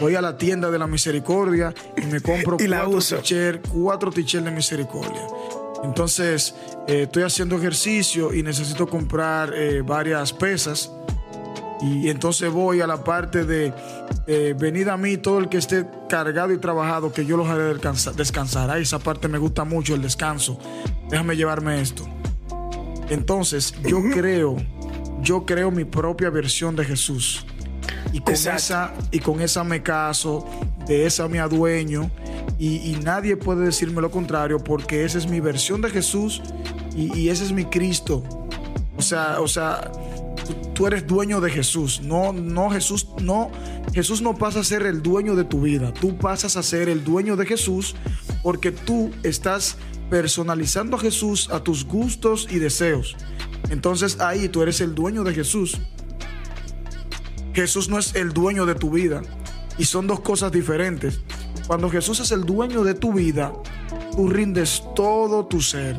Voy 0.00 0.14
a 0.14 0.20
la 0.20 0.36
tienda 0.36 0.70
de 0.70 0.78
la 0.78 0.86
misericordia 0.86 1.72
y 1.96 2.06
me 2.06 2.20
compro 2.20 2.56
Y 2.60 2.66
la 2.66 2.78
cuatro 2.80 2.98
uso. 2.98 3.16
t-shirt, 3.18 3.66
cuatro 3.68 4.10
t-shirt 4.10 4.44
de 4.44 4.50
misericordia. 4.50 5.22
Entonces, 5.84 6.54
eh, 6.86 7.02
estoy 7.02 7.22
haciendo 7.24 7.56
ejercicio 7.56 8.32
y 8.32 8.42
necesito 8.42 8.86
comprar 8.88 9.52
eh, 9.54 9.82
varias 9.82 10.32
pesas. 10.32 10.90
Y 11.80 12.08
entonces 12.10 12.50
voy 12.52 12.80
a 12.80 12.86
la 12.86 13.02
parte 13.02 13.44
de 13.44 13.72
eh, 14.28 14.54
venid 14.56 14.86
a 14.86 14.96
mí 14.96 15.16
todo 15.16 15.38
el 15.38 15.48
que 15.48 15.58
esté 15.58 15.84
cargado 16.08 16.52
y 16.52 16.58
trabajado, 16.58 17.12
que 17.12 17.26
yo 17.26 17.36
los 17.36 17.48
haré 17.48 17.74
descansa- 17.74 18.12
descansar. 18.12 18.70
Ahí 18.70 18.82
esa 18.82 19.00
parte 19.00 19.26
me 19.26 19.38
gusta 19.38 19.64
mucho, 19.64 19.94
el 19.96 20.02
descanso. 20.02 20.58
Déjame 21.10 21.36
llevarme 21.36 21.80
esto. 21.80 22.06
Entonces, 23.08 23.74
yo 23.84 24.00
creo, 24.14 24.56
yo 25.22 25.46
creo 25.46 25.70
mi 25.70 25.84
propia 25.84 26.30
versión 26.30 26.76
de 26.76 26.84
Jesús. 26.84 27.44
Y 28.12 28.20
con, 28.20 28.34
Exacto. 28.34 28.58
esa, 28.58 28.94
y 29.10 29.18
con 29.20 29.40
esa 29.40 29.64
me 29.64 29.82
caso, 29.82 30.46
de 30.86 31.06
esa 31.06 31.28
me 31.28 31.40
adueño. 31.40 32.10
Y, 32.58 32.76
y 32.90 32.98
nadie 33.02 33.36
puede 33.36 33.64
decirme 33.64 34.00
lo 34.00 34.10
contrario 34.10 34.58
porque 34.58 35.04
esa 35.04 35.18
es 35.18 35.26
mi 35.26 35.40
versión 35.40 35.80
de 35.80 35.90
Jesús 35.90 36.42
y, 36.94 37.16
y 37.18 37.28
ese 37.30 37.44
es 37.44 37.52
mi 37.52 37.64
Cristo. 37.64 38.22
O 38.96 39.02
sea, 39.02 39.40
o 39.40 39.48
sea, 39.48 39.90
tú, 40.46 40.54
tú 40.74 40.86
eres 40.86 41.06
dueño 41.06 41.40
de 41.40 41.50
Jesús. 41.50 42.00
No, 42.02 42.32
no, 42.32 42.70
Jesús, 42.70 43.08
no, 43.20 43.50
Jesús 43.92 44.22
no 44.22 44.36
pasa 44.36 44.60
a 44.60 44.64
ser 44.64 44.86
el 44.86 45.02
dueño 45.02 45.34
de 45.34 45.44
tu 45.44 45.62
vida. 45.62 45.92
Tú 45.92 46.16
pasas 46.16 46.56
a 46.56 46.62
ser 46.62 46.88
el 46.88 47.04
dueño 47.04 47.36
de 47.36 47.46
Jesús 47.46 47.94
porque 48.42 48.70
tú 48.70 49.10
estás 49.22 49.76
personalizando 50.10 50.96
a 50.96 51.00
Jesús 51.00 51.48
a 51.50 51.60
tus 51.60 51.86
gustos 51.86 52.46
y 52.50 52.58
deseos. 52.58 53.16
Entonces 53.70 54.20
ahí 54.20 54.48
tú 54.48 54.62
eres 54.62 54.80
el 54.80 54.94
dueño 54.94 55.24
de 55.24 55.34
Jesús. 55.34 55.80
Jesús 57.54 57.88
no 57.88 57.98
es 57.98 58.14
el 58.14 58.32
dueño 58.32 58.66
de 58.66 58.74
tu 58.74 58.90
vida 58.90 59.22
y 59.78 59.84
son 59.84 60.06
dos 60.06 60.20
cosas 60.20 60.52
diferentes. 60.52 61.20
Cuando 61.66 61.90
Jesús 61.90 62.20
es 62.20 62.32
el 62.32 62.44
dueño 62.44 62.82
de 62.82 62.94
tu 62.94 63.12
vida, 63.12 63.52
tú 64.16 64.28
rindes 64.28 64.82
todo 64.94 65.46
tu 65.46 65.60
ser, 65.60 65.96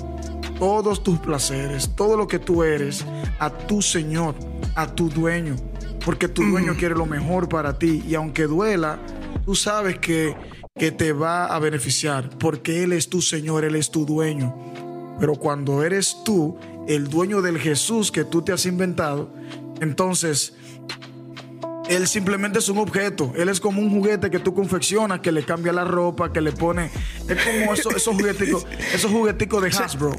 todos 0.59 1.03
tus 1.03 1.19
placeres, 1.19 1.95
todo 1.95 2.17
lo 2.17 2.27
que 2.27 2.39
tú 2.39 2.63
eres 2.63 3.05
a 3.39 3.49
tu 3.49 3.81
Señor, 3.81 4.35
a 4.75 4.87
tu 4.87 5.09
dueño, 5.09 5.55
porque 6.05 6.27
tu 6.27 6.43
dueño 6.43 6.75
quiere 6.77 6.95
lo 6.95 7.05
mejor 7.05 7.49
para 7.49 7.77
ti 7.77 8.03
y 8.07 8.15
aunque 8.15 8.43
duela, 8.43 8.99
tú 9.45 9.55
sabes 9.55 9.99
que, 9.99 10.35
que 10.75 10.91
te 10.91 11.13
va 11.13 11.45
a 11.45 11.59
beneficiar, 11.59 12.29
porque 12.37 12.83
Él 12.83 12.93
es 12.93 13.09
tu 13.09 13.21
Señor, 13.21 13.63
Él 13.63 13.75
es 13.75 13.89
tu 13.91 14.05
dueño. 14.05 14.55
Pero 15.19 15.35
cuando 15.35 15.83
eres 15.83 16.17
tú 16.25 16.57
el 16.87 17.09
dueño 17.09 17.41
del 17.41 17.59
Jesús 17.59 18.11
que 18.11 18.23
tú 18.23 18.41
te 18.41 18.51
has 18.51 18.65
inventado, 18.65 19.33
entonces 19.81 20.53
él 21.89 22.07
simplemente 22.07 22.59
es 22.59 22.69
un 22.69 22.77
objeto. 22.77 23.33
Él 23.35 23.49
es 23.49 23.59
como 23.59 23.81
un 23.81 23.89
juguete 23.89 24.29
que 24.29 24.39
tú 24.39 24.53
confeccionas, 24.53 25.19
que 25.19 25.31
le 25.31 25.43
cambia 25.43 25.73
la 25.73 25.83
ropa, 25.83 26.31
que 26.31 26.39
le 26.41 26.51
pone. 26.53 26.89
Es 27.27 27.37
como 27.43 27.73
esos, 27.73 27.93
esos 27.97 28.15
jugueticos, 28.15 28.65
esos 28.93 29.11
jugueticos 29.11 29.61
de 29.61 29.69
Hasbro. 29.69 30.11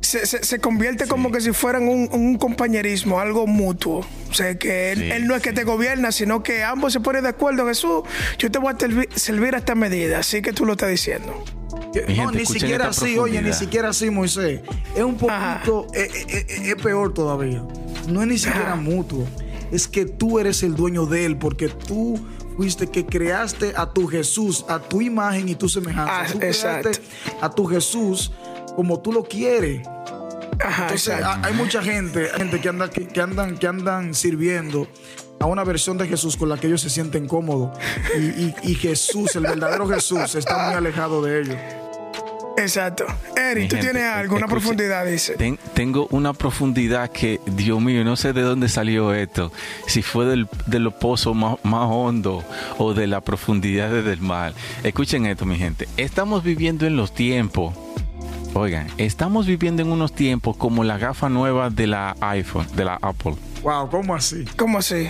Se, 0.00 0.24
se- 0.26 0.42
se 0.42 0.58
convierte 0.58 1.06
como 1.06 1.30
que 1.30 1.40
si 1.40 1.52
fueran 1.52 1.86
un, 1.86 2.08
un 2.12 2.36
compañerismo, 2.38 3.20
algo 3.20 3.46
mutuo. 3.46 4.06
O 4.30 4.34
sea, 4.34 4.56
que 4.58 4.92
él, 4.92 4.98
Sí, 4.98 5.10
él 5.10 5.26
no 5.26 5.34
es 5.36 5.42
que 5.42 5.52
te 5.52 5.64
gobierna, 5.64 6.12
sino 6.12 6.42
que 6.42 6.64
ambos 6.64 6.92
se 6.94 7.00
ponen 7.00 7.24
de 7.24 7.28
acuerdo. 7.30 7.66
Jesús, 7.66 8.02
yo 8.38 8.50
te 8.50 8.58
voy 8.58 8.72
a 8.72 8.78
servi- 8.78 9.10
servir 9.14 9.54
a 9.54 9.58
esta 9.58 9.74
medida, 9.74 10.18
así 10.20 10.40
que 10.42 10.52
tú 10.52 10.64
lo 10.64 10.72
estás 10.72 10.88
diciendo. 10.90 11.44
Que- 12.06 12.12
Mi 12.12 12.16
no, 12.18 12.22
gente, 12.28 12.38
ni 12.38 12.46
siquiera 12.46 12.88
así, 12.88 13.18
oye, 13.18 13.40
ni 13.42 13.52
siquiera 13.52 13.88
así, 13.90 14.10
Moisés. 14.10 14.60
Es 14.94 15.02
un 15.02 15.16
poquito, 15.16 15.86
eh, 15.94 16.08
eh, 16.14 16.46
eh, 16.48 16.72
es 16.76 16.82
peor 16.82 17.12
todavía. 17.14 17.62
No 18.08 18.22
es 18.22 18.28
ni 18.28 18.38
siquiera 18.38 18.72
Ajá. 18.72 18.76
mutuo. 18.80 19.26
Es 19.70 19.86
que 19.88 20.06
tú 20.06 20.38
eres 20.38 20.62
el 20.62 20.74
dueño 20.74 21.06
de 21.06 21.24
él, 21.26 21.36
porque 21.36 21.68
tú 21.68 22.18
fuiste 22.56 22.86
que 22.88 23.04
creaste 23.06 23.72
a 23.76 23.90
tu 23.90 24.06
Jesús, 24.06 24.64
a 24.68 24.78
tu 24.80 25.00
imagen 25.02 25.48
y 25.48 25.54
tu 25.54 25.68
semejanza. 25.68 26.20
Ah, 26.22 26.26
tú 26.32 26.38
creaste 26.38 26.90
exacto. 26.90 27.00
a 27.42 27.50
tu 27.50 27.66
Jesús 27.66 28.32
como 28.74 29.00
tú 29.00 29.12
lo 29.12 29.24
quieres. 29.24 29.86
Ajá, 30.60 30.82
Entonces, 30.84 31.08
exacto. 31.14 31.26
ha- 31.26 31.46
hay 31.46 31.54
mucha 31.54 31.82
gente, 31.82 32.28
gente 32.36 32.60
que, 32.60 32.68
anda, 32.68 32.88
que, 32.90 33.06
que 33.06 33.20
andan, 33.20 33.58
que 33.58 33.66
andan 33.66 34.14
sirviendo 34.14 34.88
a 35.38 35.46
una 35.46 35.62
versión 35.62 35.98
de 35.98 36.08
Jesús 36.08 36.36
con 36.36 36.48
la 36.48 36.56
que 36.58 36.66
ellos 36.66 36.80
se 36.80 36.90
sienten 36.90 37.28
cómodos. 37.28 37.78
Y, 38.18 38.22
y- 38.22 38.54
y 38.62 38.74
Jesús, 38.74 39.36
el 39.36 39.42
verdadero 39.42 39.86
Jesús, 39.86 40.34
está 40.34 40.66
muy 40.66 40.74
alejado 40.74 41.22
de 41.22 41.42
ellos. 41.42 41.56
Exacto. 42.58 43.04
Mi 43.34 43.40
Eri, 43.40 43.68
tú 43.68 43.76
gente, 43.76 43.90
tienes 43.92 44.10
algo, 44.10 44.36
una 44.36 44.46
profundidad, 44.48 45.06
dice. 45.06 45.34
ten- 45.34 45.58
tengo 45.74 46.06
una 46.10 46.32
profundidad 46.32 47.10
que, 47.10 47.40
Dios 47.46 47.80
mío, 47.80 48.04
no 48.04 48.16
sé 48.16 48.32
de 48.32 48.42
dónde 48.42 48.68
salió 48.68 49.14
esto. 49.14 49.52
Si 49.86 50.02
fue 50.02 50.26
del, 50.26 50.48
de 50.66 50.78
los 50.80 50.92
pozos 50.94 51.34
más, 51.36 51.56
más 51.62 51.86
hondo 51.88 52.44
o 52.78 52.94
de 52.94 53.06
la 53.06 53.20
profundidad 53.20 53.90
del 53.90 54.20
mar. 54.20 54.52
Escuchen 54.82 55.26
esto, 55.26 55.46
mi 55.46 55.56
gente. 55.56 55.88
Estamos 55.96 56.42
viviendo 56.42 56.86
en 56.86 56.96
los 56.96 57.12
tiempos. 57.14 57.74
Oigan, 58.54 58.88
estamos 58.96 59.46
viviendo 59.46 59.82
en 59.82 59.92
unos 59.92 60.12
tiempos 60.12 60.56
como 60.56 60.82
la 60.82 60.98
gafa 60.98 61.28
nueva 61.28 61.70
de 61.70 61.86
la 61.86 62.16
iPhone, 62.20 62.66
de 62.74 62.84
la 62.84 62.98
Apple. 63.02 63.34
Wow, 63.62 63.88
¿cómo 63.90 64.14
así? 64.14 64.44
¿Cómo 64.56 64.78
así? 64.78 65.06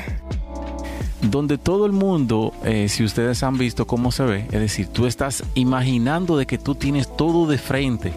Donde 1.23 1.59
todo 1.59 1.87
el 1.87 1.93
mundo, 1.93 2.53
eh, 2.65 2.89
si 2.89 3.05
ustedes 3.05 3.43
han 3.43 3.59
visto 3.59 3.87
cómo 3.87 4.13
se 4.13 4.23
ve, 4.25 4.45
es 4.53 4.61
decir, 4.61 4.87
tú 4.89 5.07
estás 5.07 5.43
imaginando 5.55 6.37
de 6.37 6.47
que 6.47 6.59
tú 6.59 6.75
tienes 6.75 7.15
todo 7.17 7.47
de 7.47 7.59
frente. 7.59 8.13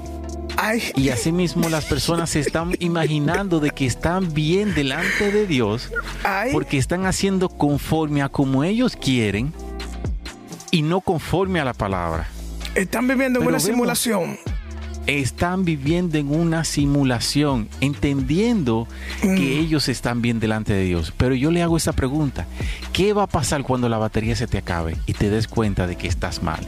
Ay, 0.58 0.84
Y 0.96 1.10
asimismo 1.10 1.70
las 1.70 1.86
personas 1.86 2.30
se 2.32 2.40
están 2.42 2.76
imaginando 2.80 3.60
de 3.60 3.72
que 3.72 3.86
están 3.86 4.34
bien 4.34 4.76
delante 4.76 5.32
de 5.32 5.48
Dios 5.48 5.90
ay. 6.24 6.52
porque 6.52 6.78
están 6.78 7.06
haciendo 7.06 7.50
conforme 7.50 8.22
a 8.22 8.30
como 8.30 8.64
ellos 8.64 8.96
quieren 8.96 9.54
y 10.70 10.84
no 10.84 11.02
conforme 11.02 11.60
a 11.60 11.66
la 11.66 11.74
palabra. 11.74 12.28
Están 12.76 13.08
viviendo 13.08 13.40
en 13.40 13.48
una 13.48 13.58
vemos- 13.58 13.64
simulación. 13.64 14.38
Están 15.08 15.66
viviendo 15.66 16.18
en 16.18 16.34
una 16.34 16.64
simulación, 16.64 17.68
entendiendo 17.82 18.88
que 19.22 19.60
ellos 19.60 19.90
están 19.90 20.22
bien 20.22 20.40
delante 20.40 20.74
de 20.74 20.84
Dios. 20.84 21.14
Pero 21.18 21.36
yo 21.36 21.52
le 21.52 21.62
hago 21.64 21.76
esta 21.76 21.92
pregunta, 21.92 22.46
¿qué 22.94 23.14
va 23.14 23.24
a 23.24 23.28
pasar 23.28 23.64
cuando 23.64 23.90
la 23.90 23.98
batería 23.98 24.36
se 24.36 24.48
te 24.48 24.58
acabe 24.60 24.96
y 25.08 25.14
te 25.14 25.30
des 25.30 25.48
cuenta 25.48 25.88
de 25.88 25.96
que 25.96 26.08
estás 26.08 26.44
mal? 26.44 26.60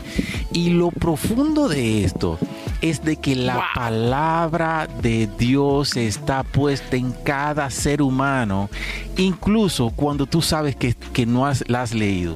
Y 0.52 0.72
lo 0.72 0.90
profundo 0.92 1.70
de 1.70 2.04
esto 2.04 2.38
es 2.82 3.04
de 3.04 3.16
que 3.18 3.36
la 3.36 3.56
Wow. 3.56 3.64
palabra 3.76 4.88
de 5.02 5.30
Dios 5.38 5.96
está 5.96 6.44
puesta 6.44 6.96
en 6.98 7.12
cada 7.24 7.70
ser 7.70 8.02
humano, 8.02 8.70
incluso 9.16 9.92
cuando 9.92 10.26
tú 10.26 10.42
sabes 10.42 10.76
que, 10.76 10.94
que 11.14 11.26
no 11.26 11.46
has, 11.46 11.64
la 11.68 11.84
has 11.84 11.94
leído. 11.94 12.36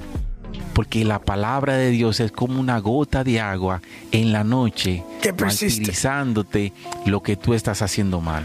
Porque 0.78 1.04
la 1.04 1.18
palabra 1.18 1.74
de 1.76 1.90
Dios 1.90 2.20
es 2.20 2.32
como 2.32 2.60
una 2.60 2.78
gota 2.80 3.24
de 3.24 3.42
agua 3.42 3.82
en 4.12 4.32
la 4.32 4.44
noche, 4.44 5.04
Que 5.24 5.34
martirizándote 5.34 6.72
lo 7.08 7.24
que 7.24 7.36
tú 7.36 7.56
estás 7.56 7.82
haciendo 7.82 8.22
mal. 8.22 8.44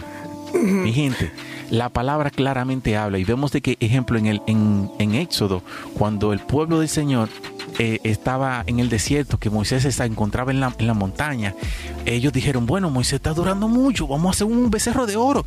Mi 0.54 0.94
gente, 0.94 1.30
la 1.70 1.90
palabra 1.90 2.30
claramente 2.30 2.96
habla 2.96 3.18
y 3.18 3.24
vemos 3.24 3.52
de 3.52 3.60
que, 3.60 3.76
ejemplo, 3.80 4.18
en, 4.18 4.26
el, 4.26 4.40
en, 4.46 4.90
en 4.98 5.14
Éxodo, 5.14 5.62
cuando 5.92 6.32
el 6.32 6.38
pueblo 6.40 6.80
del 6.80 6.88
Señor 6.88 7.28
eh, 7.78 8.00
estaba 8.02 8.62
en 8.66 8.78
el 8.80 8.88
desierto, 8.88 9.36
que 9.38 9.50
Moisés 9.50 9.82
se 9.94 10.04
encontraba 10.04 10.50
en 10.52 10.60
la, 10.60 10.74
en 10.78 10.86
la 10.86 10.94
montaña, 10.94 11.54
ellos 12.06 12.32
dijeron, 12.32 12.64
bueno, 12.64 12.88
Moisés 12.88 13.14
está 13.14 13.34
durando 13.34 13.68
mucho, 13.68 14.06
vamos 14.06 14.28
a 14.28 14.30
hacer 14.30 14.46
un 14.46 14.70
becerro 14.70 15.04
de 15.06 15.16
oro. 15.16 15.44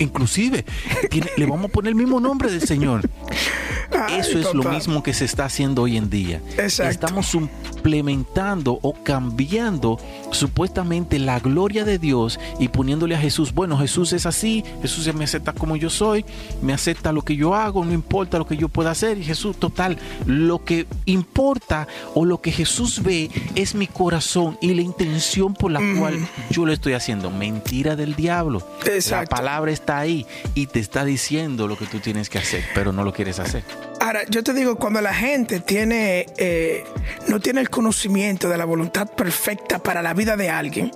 Inclusive, 0.00 0.64
tiene- 1.08 1.30
le 1.36 1.46
vamos 1.46 1.66
a 1.66 1.72
poner 1.72 1.90
el 1.90 1.94
mismo 1.96 2.18
nombre 2.18 2.50
del 2.50 2.62
Señor. 2.62 3.08
Ay, 4.08 4.20
Eso 4.20 4.38
es 4.38 4.54
lo 4.54 4.64
mismo 4.64 5.02
que 5.02 5.14
se 5.14 5.24
está 5.24 5.44
haciendo 5.44 5.82
hoy 5.82 5.96
en 5.96 6.10
día. 6.10 6.40
Exacto. 6.58 6.90
Estamos 6.90 7.26
suplementando 7.26 8.78
o 8.82 8.94
cambiando 9.02 9.98
supuestamente 10.32 11.18
la 11.18 11.40
gloria 11.40 11.84
de 11.84 11.98
Dios 11.98 12.38
y 12.58 12.68
poniéndole 12.68 13.14
a 13.14 13.18
Jesús, 13.18 13.52
bueno, 13.52 13.78
Jesús 13.78 14.12
es 14.12 14.26
así, 14.26 14.64
Jesús 14.82 15.12
me 15.14 15.24
acepta 15.24 15.52
como 15.52 15.76
yo 15.76 15.90
soy, 15.90 16.24
me 16.62 16.72
acepta 16.72 17.12
lo 17.12 17.22
que 17.22 17.36
yo 17.36 17.54
hago, 17.54 17.84
no 17.84 17.92
importa 17.92 18.38
lo 18.38 18.46
que 18.46 18.56
yo 18.56 18.68
pueda 18.68 18.90
hacer. 18.90 19.18
Y 19.18 19.24
Jesús, 19.24 19.56
total, 19.56 19.98
lo 20.26 20.64
que 20.64 20.86
importa 21.04 21.86
o 22.14 22.24
lo 22.24 22.40
que 22.40 22.52
Jesús 22.52 23.02
ve 23.02 23.30
es 23.54 23.74
mi 23.74 23.86
corazón 23.86 24.58
y 24.60 24.74
la 24.74 24.82
intención 24.82 25.54
por 25.54 25.70
la 25.70 25.80
cual 25.98 26.26
yo 26.50 26.66
lo 26.66 26.72
estoy 26.72 26.94
haciendo. 26.94 27.30
Mentira 27.30 27.96
del 27.96 28.14
diablo. 28.14 28.66
Exacto. 28.84 29.34
La 29.34 29.36
palabra 29.36 29.72
está 29.72 29.98
ahí 29.98 30.26
y 30.54 30.66
te 30.66 30.80
está 30.80 31.04
diciendo 31.04 31.68
lo 31.68 31.76
que 31.76 31.86
tú 31.86 32.00
tienes 32.00 32.28
que 32.28 32.38
hacer, 32.38 32.64
pero 32.74 32.92
no 32.92 33.04
lo 33.04 33.12
quieres 33.12 33.38
hacer. 33.38 33.64
Ahora, 34.06 34.22
yo 34.28 34.44
te 34.44 34.52
digo, 34.52 34.76
cuando 34.76 35.00
la 35.00 35.12
gente 35.12 35.58
tiene, 35.58 36.26
eh, 36.36 36.84
no 37.26 37.40
tiene 37.40 37.60
el 37.60 37.70
conocimiento 37.70 38.48
de 38.48 38.56
la 38.56 38.64
voluntad 38.64 39.08
perfecta 39.08 39.80
para 39.80 40.00
la 40.00 40.14
vida 40.14 40.36
de 40.36 40.48
alguien, 40.48 40.92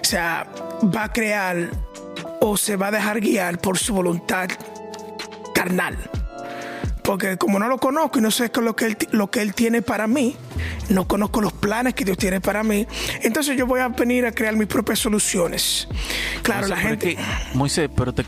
o 0.00 0.04
sea, 0.04 0.46
va 0.84 1.02
a 1.02 1.12
crear 1.12 1.68
o 2.40 2.56
se 2.56 2.76
va 2.76 2.86
a 2.86 2.90
dejar 2.92 3.18
guiar 3.18 3.58
por 3.58 3.76
su 3.76 3.92
voluntad 3.92 4.48
carnal. 5.52 5.98
Porque 7.04 7.36
como 7.36 7.58
no 7.58 7.68
lo 7.68 7.76
conozco 7.76 8.18
y 8.18 8.22
no 8.22 8.30
sé 8.30 8.50
qué 8.50 8.60
es 8.60 8.64
lo 8.64 8.74
que, 8.74 8.86
él, 8.86 8.96
lo 9.12 9.30
que 9.30 9.42
él 9.42 9.52
tiene 9.54 9.82
para 9.82 10.06
mí, 10.06 10.36
no 10.88 11.06
conozco 11.06 11.42
los 11.42 11.52
planes 11.52 11.92
que 11.92 12.02
Dios 12.02 12.16
tiene 12.16 12.40
para 12.40 12.62
mí, 12.64 12.86
entonces 13.22 13.58
yo 13.58 13.66
voy 13.66 13.80
a 13.80 13.88
venir 13.88 14.24
a 14.24 14.32
crear 14.32 14.56
mis 14.56 14.66
propias 14.68 15.00
soluciones. 15.00 15.86
Claro, 16.42 16.66
la 16.66 16.76
Moisés, 16.76 16.96
pero 16.98 17.00
gente... 17.00 17.10
es 17.10 17.16
que, 17.52 17.58
Moisés, 17.58 17.90
pero 17.94 18.14
te 18.14 18.24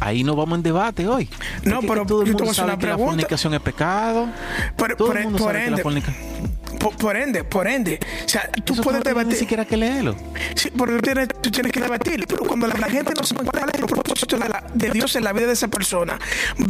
ahí 0.00 0.24
no 0.24 0.36
vamos 0.36 0.58
en 0.58 0.62
debate 0.62 1.08
hoy. 1.08 1.26
No, 1.64 1.80
pero 1.80 2.04
todo 2.04 2.20
el 2.22 2.28
yo 2.28 2.36
te 2.36 2.42
mundo 2.42 2.44
voy 2.44 2.48
a 2.48 2.50
hacer 2.50 2.54
sabe 2.64 2.72
una 2.72 2.78
que 2.78 2.86
la 2.86 2.98
fornicación 2.98 3.54
es 3.54 3.60
pecado. 3.60 4.28
Por- 4.76 4.94
todo 4.96 5.08
por- 5.08 5.16
el 5.16 5.24
mundo 5.24 5.38
por 5.38 5.46
sabe 5.48 5.58
que 5.64 5.70
la 5.70 5.76
ende, 5.76 5.82
fornicación. 5.82 6.57
Por, 6.78 6.96
por 6.96 7.16
ende, 7.16 7.44
por 7.44 7.66
ende. 7.66 7.98
O 8.24 8.28
sea, 8.28 8.48
tú 8.64 8.74
Eso 8.74 8.82
puedes 8.82 9.00
no 9.00 9.04
debatir. 9.04 9.32
ni 9.32 9.38
siquiera 9.38 9.64
que 9.64 9.76
leerlo. 9.76 10.16
Sí, 10.54 10.70
porque 10.70 10.94
tú 10.96 11.00
tienes, 11.02 11.28
tú 11.40 11.50
tienes 11.50 11.72
que 11.72 11.80
debatir. 11.80 12.24
Pero 12.26 12.44
cuando 12.44 12.66
la, 12.66 12.74
la 12.74 12.88
gente 12.88 13.12
no 13.16 13.24
sabe 13.24 13.44
cuál 13.44 13.68
es 13.72 13.80
el 13.80 13.86
propósito 13.86 14.38
de, 14.38 14.48
la- 14.48 14.64
de 14.74 14.90
Dios 14.90 15.16
en 15.16 15.24
la 15.24 15.32
vida 15.32 15.46
de 15.46 15.52
esa 15.54 15.68
persona, 15.68 16.18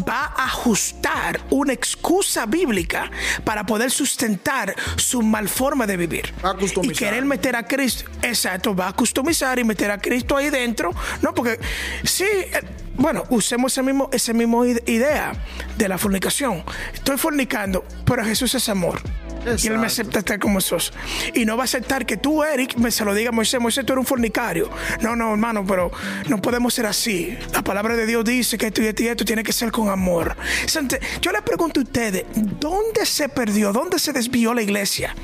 va 0.08 0.32
a 0.36 0.44
ajustar 0.46 1.40
una 1.50 1.72
excusa 1.72 2.46
bíblica 2.46 3.10
para 3.44 3.64
poder 3.66 3.90
sustentar 3.90 4.74
su 4.96 5.22
mal 5.22 5.48
forma 5.48 5.86
de 5.86 5.96
vivir. 5.96 6.32
Va 6.44 6.50
a 6.50 6.54
customizar. 6.54 6.94
Y 6.94 6.98
querer 6.98 7.24
meter 7.24 7.56
a 7.56 7.66
Cristo. 7.66 8.10
Exacto, 8.22 8.74
va 8.74 8.88
a 8.88 8.92
customizar 8.92 9.58
y 9.58 9.64
meter 9.64 9.90
a 9.90 9.98
Cristo 9.98 10.36
ahí 10.36 10.48
dentro. 10.50 10.94
No, 11.22 11.34
porque 11.34 11.58
sí. 12.04 12.24
eh, 12.24 12.60
Bueno, 12.98 13.24
usemos 13.30 13.72
ese 13.72 13.82
mismo, 13.82 14.10
ese 14.12 14.34
mismo 14.34 14.64
ide- 14.64 14.82
idea 14.86 15.32
de 15.76 15.88
la 15.88 15.98
fornicación. 15.98 16.62
Estoy 16.92 17.16
fornicando, 17.16 17.84
pero 18.04 18.24
Jesús 18.24 18.54
es 18.54 18.68
amor. 18.68 19.00
Y 19.62 19.68
él 19.68 19.78
me 19.78 19.86
acepta 19.86 20.18
estar 20.18 20.38
como 20.38 20.60
sos. 20.60 20.92
Y 21.32 21.46
no 21.46 21.56
va 21.56 21.62
a 21.62 21.64
aceptar 21.64 22.04
que 22.04 22.16
tú, 22.18 22.42
Eric, 22.42 22.76
me 22.76 22.90
se 22.90 23.04
lo 23.04 23.14
diga 23.14 23.30
a 23.30 23.32
Moisés, 23.32 23.58
Moisés, 23.60 23.86
tú 23.86 23.92
eres 23.94 24.00
un 24.02 24.06
fornicario. 24.06 24.68
No, 25.00 25.14
no, 25.16 25.30
hermano, 25.30 25.64
pero 25.64 25.90
no 26.28 26.42
podemos 26.42 26.74
ser 26.74 26.84
así. 26.86 27.38
La 27.54 27.62
palabra 27.62 27.94
de 27.96 28.04
Dios 28.04 28.24
dice 28.24 28.58
que 28.58 28.66
esto 28.66 28.82
y 28.82 28.86
esto 28.88 29.04
y 29.04 29.06
esto 29.06 29.24
tiene 29.24 29.42
que 29.44 29.52
ser 29.52 29.70
con 29.70 29.88
amor. 29.88 30.36
Yo 31.22 31.32
les 31.32 31.42
pregunto 31.42 31.80
a 31.80 31.82
ustedes, 31.84 32.24
¿dónde 32.34 33.06
se 33.06 33.28
perdió? 33.28 33.72
¿Dónde 33.72 33.98
se 33.98 34.12
desvió 34.12 34.52
la 34.52 34.60
iglesia? 34.60 35.14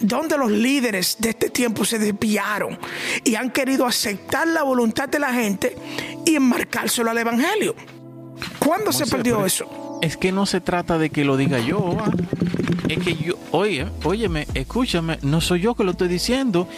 ¿Dónde 0.00 0.38
los 0.38 0.50
líderes 0.50 1.16
de 1.18 1.30
este 1.30 1.50
tiempo 1.50 1.84
se 1.84 1.98
desviaron 1.98 2.78
y 3.24 3.34
han 3.34 3.50
querido 3.50 3.84
aceptar 3.84 4.46
la 4.46 4.62
voluntad 4.62 5.08
de 5.08 5.18
la 5.18 5.32
gente 5.34 5.76
y 6.26 6.36
enmarcárselo 6.36 7.10
al 7.10 7.18
evangelio? 7.18 7.74
¿Cuándo 8.58 8.92
se 8.92 9.06
perdió 9.06 9.46
eso? 9.46 9.98
Es 10.02 10.18
que 10.18 10.32
no 10.32 10.44
se 10.44 10.60
trata 10.60 10.98
de 10.98 11.08
que 11.08 11.24
lo 11.24 11.38
diga 11.38 11.58
yo. 11.58 11.96
ah. 11.98 12.10
Es 12.88 12.98
que 12.98 13.16
yo, 13.16 13.34
oye, 13.50 13.86
óyeme, 14.04 14.46
escúchame, 14.54 15.18
no 15.22 15.40
soy 15.40 15.60
yo 15.62 15.74
que 15.74 15.82
lo 15.82 15.92
estoy 15.92 16.06
diciendo. 16.06 16.68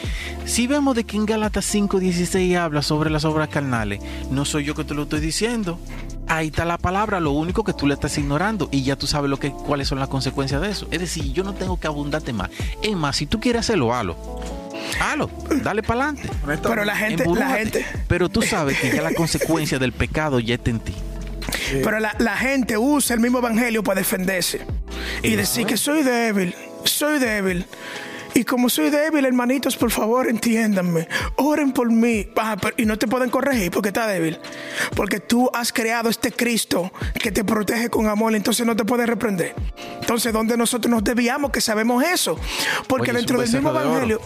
Si 0.47 0.67
vemos 0.67 0.97
de 0.97 1.05
que 1.05 1.17
en 1.17 1.27
Gálatas 1.27 1.67
5:16 1.75 2.57
habla 2.57 2.81
sobre 2.81 3.11
las 3.11 3.25
obras 3.27 3.49
carnales, 3.49 4.01
no 4.31 4.45
soy 4.45 4.65
yo 4.65 4.75
que 4.75 4.85
te 4.85 4.95
lo 4.95 5.03
estoy 5.03 5.21
diciendo. 5.21 5.79
Ahí 6.27 6.49
está 6.49 6.65
la 6.65 6.79
palabra, 6.79 7.21
lo 7.21 7.33
único 7.33 7.65
que 7.65 7.73
tú 7.73 7.87
le 7.87 7.95
estás 7.95 8.17
ignorando 8.19 8.69
y 8.71 8.83
ya 8.83 8.97
tú 8.97 9.07
sabes 9.07 9.31
lo 9.31 9.39
que, 9.39 9.51
cuáles 9.51 9.89
son 9.89 9.99
las 9.99 10.09
consecuencias 10.09 10.61
de 10.61 10.71
eso. 10.71 10.87
Es 10.91 11.01
decir, 11.01 11.33
yo 11.33 11.43
no 11.43 11.55
tengo 11.55 11.81
que 11.81 11.87
abundarte 11.87 12.33
más. 12.33 12.51
Es 12.83 12.95
más, 12.97 13.17
si 13.17 13.27
tú 13.27 13.41
quieres 13.41 13.61
hacerlo, 13.61 13.95
hazlo. 13.95 14.17
Hazlo, 15.01 15.31
dale 15.63 15.83
para 15.83 16.05
adelante. 16.11 16.31
Pero 16.63 16.85
la 16.85 16.97
gente, 16.97 17.25
la 17.35 17.51
gente, 17.51 17.87
Pero 18.09 18.29
tú 18.29 18.43
sabes 18.43 18.79
que 18.79 18.91
ya 18.91 19.03
la 19.03 19.13
consecuencia 19.13 19.79
del 19.79 19.93
pecado 19.93 20.41
ya 20.41 20.55
está 20.55 20.71
en 20.71 20.81
ti. 20.81 20.95
Pero 21.73 22.01
la, 22.01 22.15
la 22.19 22.37
gente 22.37 22.77
usa 22.79 23.15
el 23.15 23.21
mismo 23.21 23.39
evangelio 23.39 23.83
para 23.83 24.01
defenderse 24.01 24.61
y 25.23 25.37
decir 25.37 25.67
que 25.67 25.77
soy 25.77 26.03
débil, 26.03 26.55
soy 26.85 27.19
débil. 27.19 27.67
Y 28.35 28.45
como 28.45 28.69
soy 28.69 28.91
débil, 28.91 29.25
hermanitos, 29.25 29.77
por 29.77 29.91
favor, 29.91 30.29
entiéndanme. 30.29 31.09
Oren 31.37 31.73
por 31.73 31.91
mí. 31.91 32.29
Ah, 32.37 32.57
pero- 32.61 32.75
y 32.77 32.85
no 32.87 32.99
te 32.99 33.07
pueden 33.09 33.31
corregir 33.31 33.71
porque 33.71 33.89
está 33.89 34.07
débil. 34.07 34.39
Porque 34.95 35.19
tú 35.21 35.51
has 35.53 35.73
creado 35.73 36.09
este 36.09 36.31
Cristo 36.33 36.93
que 37.21 37.33
te 37.33 37.43
protege 37.45 37.89
con 37.91 38.07
amor, 38.07 38.35
entonces 38.35 38.65
no 38.67 38.77
te 38.77 38.85
puede 38.85 39.07
reprender. 39.07 39.55
Entonces, 40.01 40.33
¿dónde 40.33 40.57
nosotros 40.57 40.91
nos 40.91 41.03
desviamos 41.05 41.51
que 41.51 41.61
sabemos 41.61 42.05
eso? 42.05 42.39
Porque 42.87 43.11
Oye, 43.11 43.19
dentro 43.19 43.41
del 43.41 43.51
mismo 43.51 43.73
de 43.73 43.81
evangelio, 43.81 44.21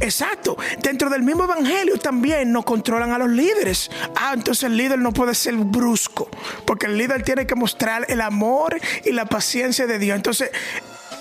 exacto, 0.00 0.56
dentro 0.82 1.08
del 1.10 1.22
mismo 1.22 1.44
evangelio 1.44 1.98
también 1.98 2.52
nos 2.52 2.64
controlan 2.64 3.12
a 3.12 3.18
los 3.18 3.30
líderes. 3.30 3.90
Ah, 4.16 4.32
entonces 4.34 4.64
el 4.64 4.76
líder 4.76 4.98
no 4.98 5.12
puede 5.12 5.34
ser 5.34 5.54
brusco, 5.54 6.28
porque 6.66 6.86
el 6.86 6.98
líder 6.98 7.22
tiene 7.22 7.46
que 7.46 7.54
mostrar 7.54 8.06
el 8.08 8.20
amor 8.20 8.78
y 9.04 9.12
la 9.12 9.24
paciencia 9.26 9.86
de 9.86 9.98
Dios. 9.98 10.16
Entonces, 10.16 10.50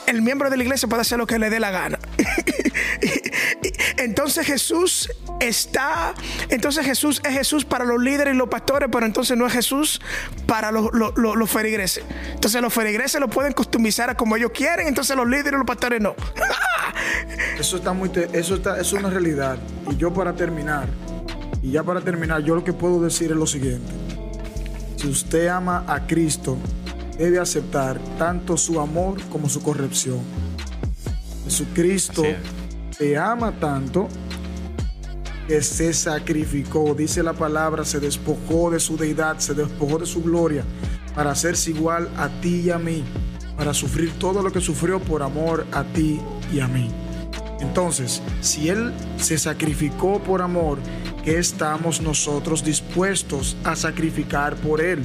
el 0.08 0.22
miembro 0.22 0.50
de 0.50 0.58
la 0.58 0.64
iglesia 0.64 0.88
puede 0.88 1.02
hacer 1.02 1.18
lo 1.18 1.28
que 1.28 1.40
le 1.40 1.50
dé 1.50 1.60
la 1.60 1.72
gana. 1.72 2.00
entonces 3.98 4.46
Jesús 4.46 5.10
está, 5.40 6.14
entonces 6.50 6.86
Jesús 6.86 7.22
es 7.24 7.34
Jesús 7.34 7.66
para 7.66 7.86
los 7.86 8.02
líderes 8.02 8.34
y 8.34 8.38
los 8.38 8.50
pastores, 8.50 8.90
pero 8.92 9.06
entonces 9.06 9.38
no 9.38 9.46
es 9.46 9.54
Jesús 9.54 10.02
para 10.46 10.72
los, 10.72 10.90
los, 10.94 11.16
los, 11.16 11.50
feligreses. 11.50 12.04
Entonces 12.34 12.62
los 12.62 12.74
feligreses 12.74 13.20
lo 13.20 13.30
pueden 13.30 13.54
customizar 13.54 14.10
a 14.10 14.16
como 14.16 14.36
ellos 14.36 14.52
quieren, 14.54 14.88
entonces 14.88 15.16
los 15.16 15.28
líderes 15.28 15.54
y 15.54 15.58
los 15.58 15.66
pastores 15.66 16.02
no. 16.02 16.16
eso 17.60 17.78
está 17.78 17.94
muy, 17.94 18.12
eso 18.34 18.56
está, 18.56 18.80
eso 18.80 18.96
es 18.98 19.04
una 19.04 19.10
realidad. 19.10 19.58
Y 19.90 19.98
yo 19.98 20.14
para 20.14 20.34
terminar, 20.34 20.88
y 21.62 21.72
ya 21.72 21.84
para 21.84 22.02
terminar, 22.02 22.42
yo 22.44 22.56
lo 22.56 22.64
que 22.64 22.74
puedo 22.74 23.02
decir 23.02 23.32
es 23.32 23.38
lo 23.38 23.48
siguiente. 23.48 23.92
Si 24.98 25.08
usted 25.08 25.48
ama 25.48 25.84
a 25.88 26.08
Cristo, 26.08 26.58
debe 27.17 27.39
aceptar 27.39 28.00
tanto 28.17 28.58
su 28.58 28.79
amor 28.79 29.22
como 29.32 29.50
su 29.50 29.62
corrección. 29.62 30.20
Jesucristo 31.46 32.24
te 32.98 33.17
ama 33.17 33.51
tanto 33.60 34.08
que 35.48 35.62
se 35.62 35.93
sacrificó, 35.93 36.96
dice 36.96 37.22
la 37.22 37.34
palabra, 37.34 37.84
se 37.84 38.00
despojó 38.00 38.72
de 38.72 38.79
su 38.79 38.98
deidad, 38.98 39.39
se 39.39 39.53
despojó 39.53 40.00
de 40.00 40.05
su 40.05 40.24
gloria 40.24 40.63
para 41.15 41.32
hacerse 41.32 41.72
igual 41.72 42.10
a 42.17 42.29
ti 42.41 42.62
y 42.62 42.70
a 42.72 42.79
mí, 42.79 43.03
para 43.58 43.74
sufrir 43.74 44.12
todo 44.17 44.41
lo 44.41 44.51
que 44.51 44.62
sufrió 44.62 45.00
por 45.00 45.22
amor 45.22 45.65
a 45.72 45.84
ti 45.84 46.20
y 46.51 46.60
a 46.60 46.67
mí. 46.67 46.89
Entonces, 47.60 48.22
si 48.41 48.70
Él 48.70 48.93
se 49.17 49.38
sacrificó 49.38 50.20
por 50.22 50.41
amor, 50.41 50.79
¿qué 51.24 51.38
estamos 51.38 52.01
nosotros 52.01 52.63
dispuestos 52.63 53.55
a 53.63 53.75
sacrificar 53.75 54.55
por 54.55 54.82
Él? 54.82 55.03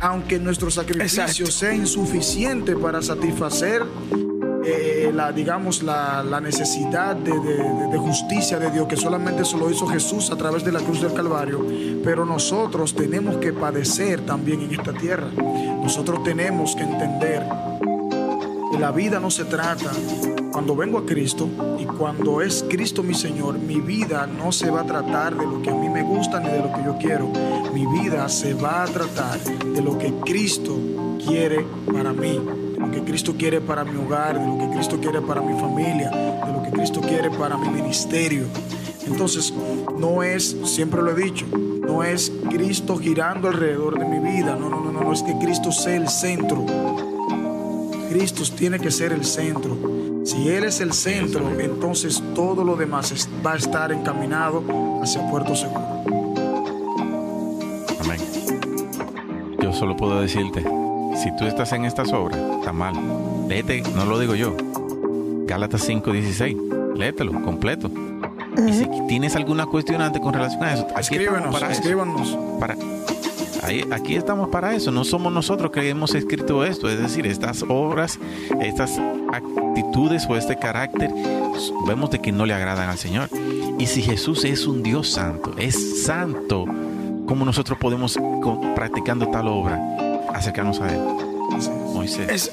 Aunque 0.00 0.38
nuestro 0.38 0.70
sacrificio 0.70 1.46
sea 1.46 1.74
insuficiente 1.74 2.74
para 2.74 3.02
satisfacer 3.02 3.82
eh, 4.64 5.10
la, 5.14 5.32
digamos, 5.32 5.82
la, 5.82 6.40
necesidad 6.42 7.16
de, 7.16 7.32
de, 7.32 7.98
justicia 7.98 8.58
de 8.58 8.70
Dios, 8.70 8.86
que 8.88 8.96
solamente 8.96 9.44
se 9.44 9.56
lo 9.56 9.70
hizo 9.70 9.86
Jesús 9.86 10.30
a 10.30 10.36
través 10.36 10.64
de 10.64 10.72
la 10.72 10.80
cruz 10.80 11.00
del 11.00 11.14
Calvario, 11.14 11.64
pero 12.04 12.24
nosotros 12.26 12.94
tenemos 12.94 13.36
que 13.36 13.52
padecer 13.52 14.20
también 14.26 14.60
en 14.62 14.72
esta 14.72 14.92
tierra. 14.92 15.28
Nosotros 15.36 16.22
tenemos 16.22 16.76
que 16.76 16.82
entender 16.82 17.42
que 18.72 18.78
la 18.78 18.92
vida 18.92 19.18
no 19.18 19.30
se 19.30 19.44
trata 19.44 19.90
cuando 20.52 20.76
vengo 20.76 20.98
a 20.98 21.06
Cristo 21.06 21.48
y 21.78 21.84
cuando 21.84 22.40
es 22.40 22.64
Cristo 22.68 23.02
mi 23.02 23.14
Señor, 23.14 23.58
mi 23.58 23.80
vida 23.80 24.26
no 24.26 24.52
se 24.52 24.70
va 24.70 24.80
a 24.80 24.86
tratar 24.86 25.36
de 25.36 25.46
lo 25.46 25.62
que 25.62 25.70
a 25.70 25.74
mí 25.74 25.88
me 25.88 26.02
gusta 26.02 26.40
ni 26.40 26.48
de 26.48 26.58
lo 26.58 26.72
que 26.72 26.84
yo 26.84 26.96
quiero. 26.98 27.30
Mi 27.72 27.86
vida 27.86 28.28
se 28.28 28.54
va 28.54 28.84
a 28.84 28.86
tratar 28.86 29.38
de 29.40 29.82
lo 29.82 29.98
que 29.98 30.12
Cristo 30.24 30.76
quiere 31.24 31.64
para 31.92 32.12
mí 32.12 32.40
lo 32.80 32.90
que 32.90 33.02
Cristo 33.02 33.34
quiere 33.36 33.60
para 33.60 33.84
mi 33.84 33.96
hogar, 33.96 34.40
de 34.40 34.46
lo 34.46 34.58
que 34.58 34.74
Cristo 34.74 34.98
quiere 34.98 35.20
para 35.20 35.42
mi 35.42 35.58
familia, 35.60 36.10
de 36.10 36.52
lo 36.52 36.62
que 36.62 36.70
Cristo 36.70 37.00
quiere 37.00 37.30
para 37.30 37.56
mi 37.58 37.68
ministerio. 37.68 38.46
Entonces, 39.06 39.52
no 39.98 40.22
es, 40.22 40.56
siempre 40.64 41.02
lo 41.02 41.10
he 41.10 41.22
dicho, 41.22 41.46
no 41.46 42.02
es 42.02 42.32
Cristo 42.48 42.96
girando 42.96 43.48
alrededor 43.48 43.98
de 43.98 44.06
mi 44.06 44.18
vida, 44.18 44.56
no, 44.56 44.70
no, 44.70 44.80
no, 44.80 44.90
no, 44.90 45.02
no 45.02 45.12
es 45.12 45.22
que 45.22 45.36
Cristo 45.38 45.70
sea 45.72 45.96
el 45.96 46.08
centro. 46.08 46.64
Cristo 48.08 48.42
tiene 48.56 48.80
que 48.80 48.90
ser 48.90 49.12
el 49.12 49.24
centro. 49.24 50.09
Si 50.24 50.48
Él 50.48 50.64
es 50.64 50.80
el 50.80 50.92
centro, 50.92 51.48
entonces 51.58 52.22
todo 52.34 52.64
lo 52.64 52.76
demás 52.76 53.28
va 53.44 53.54
a 53.54 53.56
estar 53.56 53.92
encaminado 53.92 54.62
hacia 55.02 55.28
Puerto 55.30 55.54
Seguro. 55.54 56.04
Amén. 58.00 58.20
Yo 59.62 59.72
solo 59.72 59.96
puedo 59.96 60.20
decirte, 60.20 60.62
si 61.22 61.34
tú 61.36 61.46
estás 61.46 61.72
en 61.72 61.84
estas 61.84 62.12
obras, 62.12 62.38
está 62.58 62.72
mal. 62.72 62.94
Léete, 63.48 63.82
no 63.94 64.04
lo 64.04 64.18
digo 64.18 64.34
yo. 64.34 64.56
Gálatas 65.46 65.88
5:16. 65.88 66.96
Léetelo 66.96 67.32
completo. 67.42 67.90
Y 68.66 68.72
si 68.72 68.86
tienes 69.08 69.36
alguna 69.36 69.66
cuestionante 69.66 70.20
con 70.20 70.34
relación 70.34 70.62
a 70.64 70.74
eso, 70.74 70.86
aquí 70.94 71.14
escríbenos, 71.14 71.54
para 71.54 71.72
escríbanos. 71.72 72.38
Para, 72.58 72.76
aquí 73.90 74.16
estamos 74.16 74.48
para 74.48 74.74
eso. 74.74 74.90
No 74.90 75.04
somos 75.04 75.32
nosotros 75.32 75.70
que 75.70 75.88
hemos 75.88 76.14
escrito 76.14 76.64
esto. 76.64 76.88
Es 76.88 76.98
decir, 76.98 77.26
estas 77.26 77.64
obras, 77.68 78.18
estas 78.60 78.98
actitudes 79.32 80.26
o 80.28 80.36
este 80.36 80.58
carácter, 80.58 81.10
vemos 81.86 82.10
de 82.10 82.20
que 82.20 82.32
no 82.32 82.46
le 82.46 82.54
agradan 82.54 82.88
al 82.88 82.98
Señor. 82.98 83.28
Y 83.78 83.86
si 83.86 84.02
Jesús 84.02 84.44
es 84.44 84.66
un 84.66 84.82
Dios 84.82 85.10
santo, 85.10 85.54
es 85.56 86.04
santo, 86.04 86.66
¿cómo 87.26 87.44
nosotros 87.44 87.78
podemos, 87.78 88.18
practicando 88.74 89.28
tal 89.28 89.48
obra, 89.48 89.80
acercarnos 90.34 90.80
a 90.80 90.92
Él. 90.92 91.00
Moisés. 91.92 92.52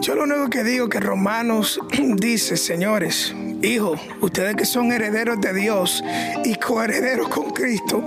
yo 0.00 0.14
lo 0.14 0.24
único 0.24 0.50
que 0.50 0.64
digo 0.64 0.88
que 0.88 1.00
Romanos 1.00 1.80
dice, 2.16 2.56
señores, 2.56 3.34
hijos, 3.62 4.00
ustedes 4.20 4.56
que 4.56 4.64
son 4.64 4.92
herederos 4.92 5.40
de 5.40 5.54
Dios 5.54 6.02
y 6.44 6.54
coherederos 6.56 7.28
con 7.28 7.50
Cristo, 7.50 8.02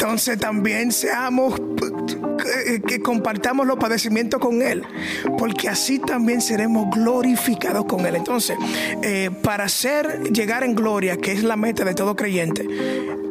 entonces 0.00 0.38
también 0.38 0.92
seamos 0.92 1.60
que, 2.88 3.02
compartamos 3.02 3.66
los 3.66 3.76
padecimientos 3.76 4.40
con 4.40 4.62
Él, 4.62 4.82
porque 5.36 5.68
así 5.68 5.98
también 5.98 6.40
seremos 6.40 6.86
glorificados 6.90 7.84
con 7.84 8.06
Él. 8.06 8.16
Entonces, 8.16 8.56
eh, 9.02 9.28
para 9.42 9.68
ser, 9.68 10.32
llegar 10.32 10.64
en 10.64 10.74
gloria, 10.74 11.18
que 11.18 11.32
es 11.32 11.42
la 11.42 11.56
meta 11.56 11.84
de 11.84 11.92
todo 11.94 12.16
creyente, 12.16 12.66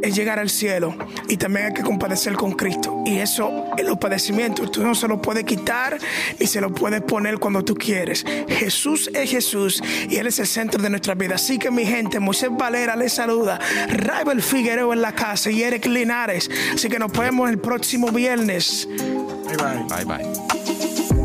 es 0.02 0.16
llegar 0.16 0.40
al 0.40 0.50
cielo 0.50 0.96
y 1.28 1.38
también 1.38 1.68
hay 1.68 1.74
que 1.74 1.84
compadecer 1.84 2.34
con 2.34 2.54
Cristo. 2.54 3.04
Y 3.06 3.20
eso, 3.20 3.66
en 3.78 3.86
los 3.86 3.98
padecimientos, 3.98 4.72
tú 4.72 4.84
no 4.84 4.96
se 4.96 5.08
lo 5.08 5.22
puedes 5.22 5.44
quitar 5.44 5.98
y 6.40 6.48
se 6.48 6.62
lo 6.62 6.74
puedes 6.74 7.02
poner 7.02 7.40
cuando 7.40 7.64
tú 7.64 7.76
quieres. 7.76 8.26
Jesús 8.48 9.10
es 9.14 9.30
Jesús 9.30 9.82
y 10.10 10.18
Él 10.18 10.28
es 10.28 10.40
el 10.40 10.48
centro 10.48 10.82
de 10.82 10.90
nuestra 10.90 11.16
vida. 11.16 11.36
Así 11.36 11.58
que 11.58 11.72
mi 11.72 11.86
gente, 11.86 12.20
Moisés 12.20 12.50
Valera 12.52 12.96
les 12.96 13.14
saluda, 13.14 13.60
Raibel 13.90 14.42
Figueroa 14.42 14.94
en 14.94 15.02
la 15.02 15.14
casa 15.14 15.52
y 15.52 15.64
Eric 15.64 15.86
Linares. 15.86 16.50
Así 16.74 16.90
que 16.90 17.00
nos 17.00 17.12
vemos 17.12 17.50
el 17.50 17.60
próximo 17.60 18.12
viernes. 18.12 18.88
Bye 18.88 19.58
bye. 19.58 20.06
Bye 20.06 20.06
bye. 20.06 21.19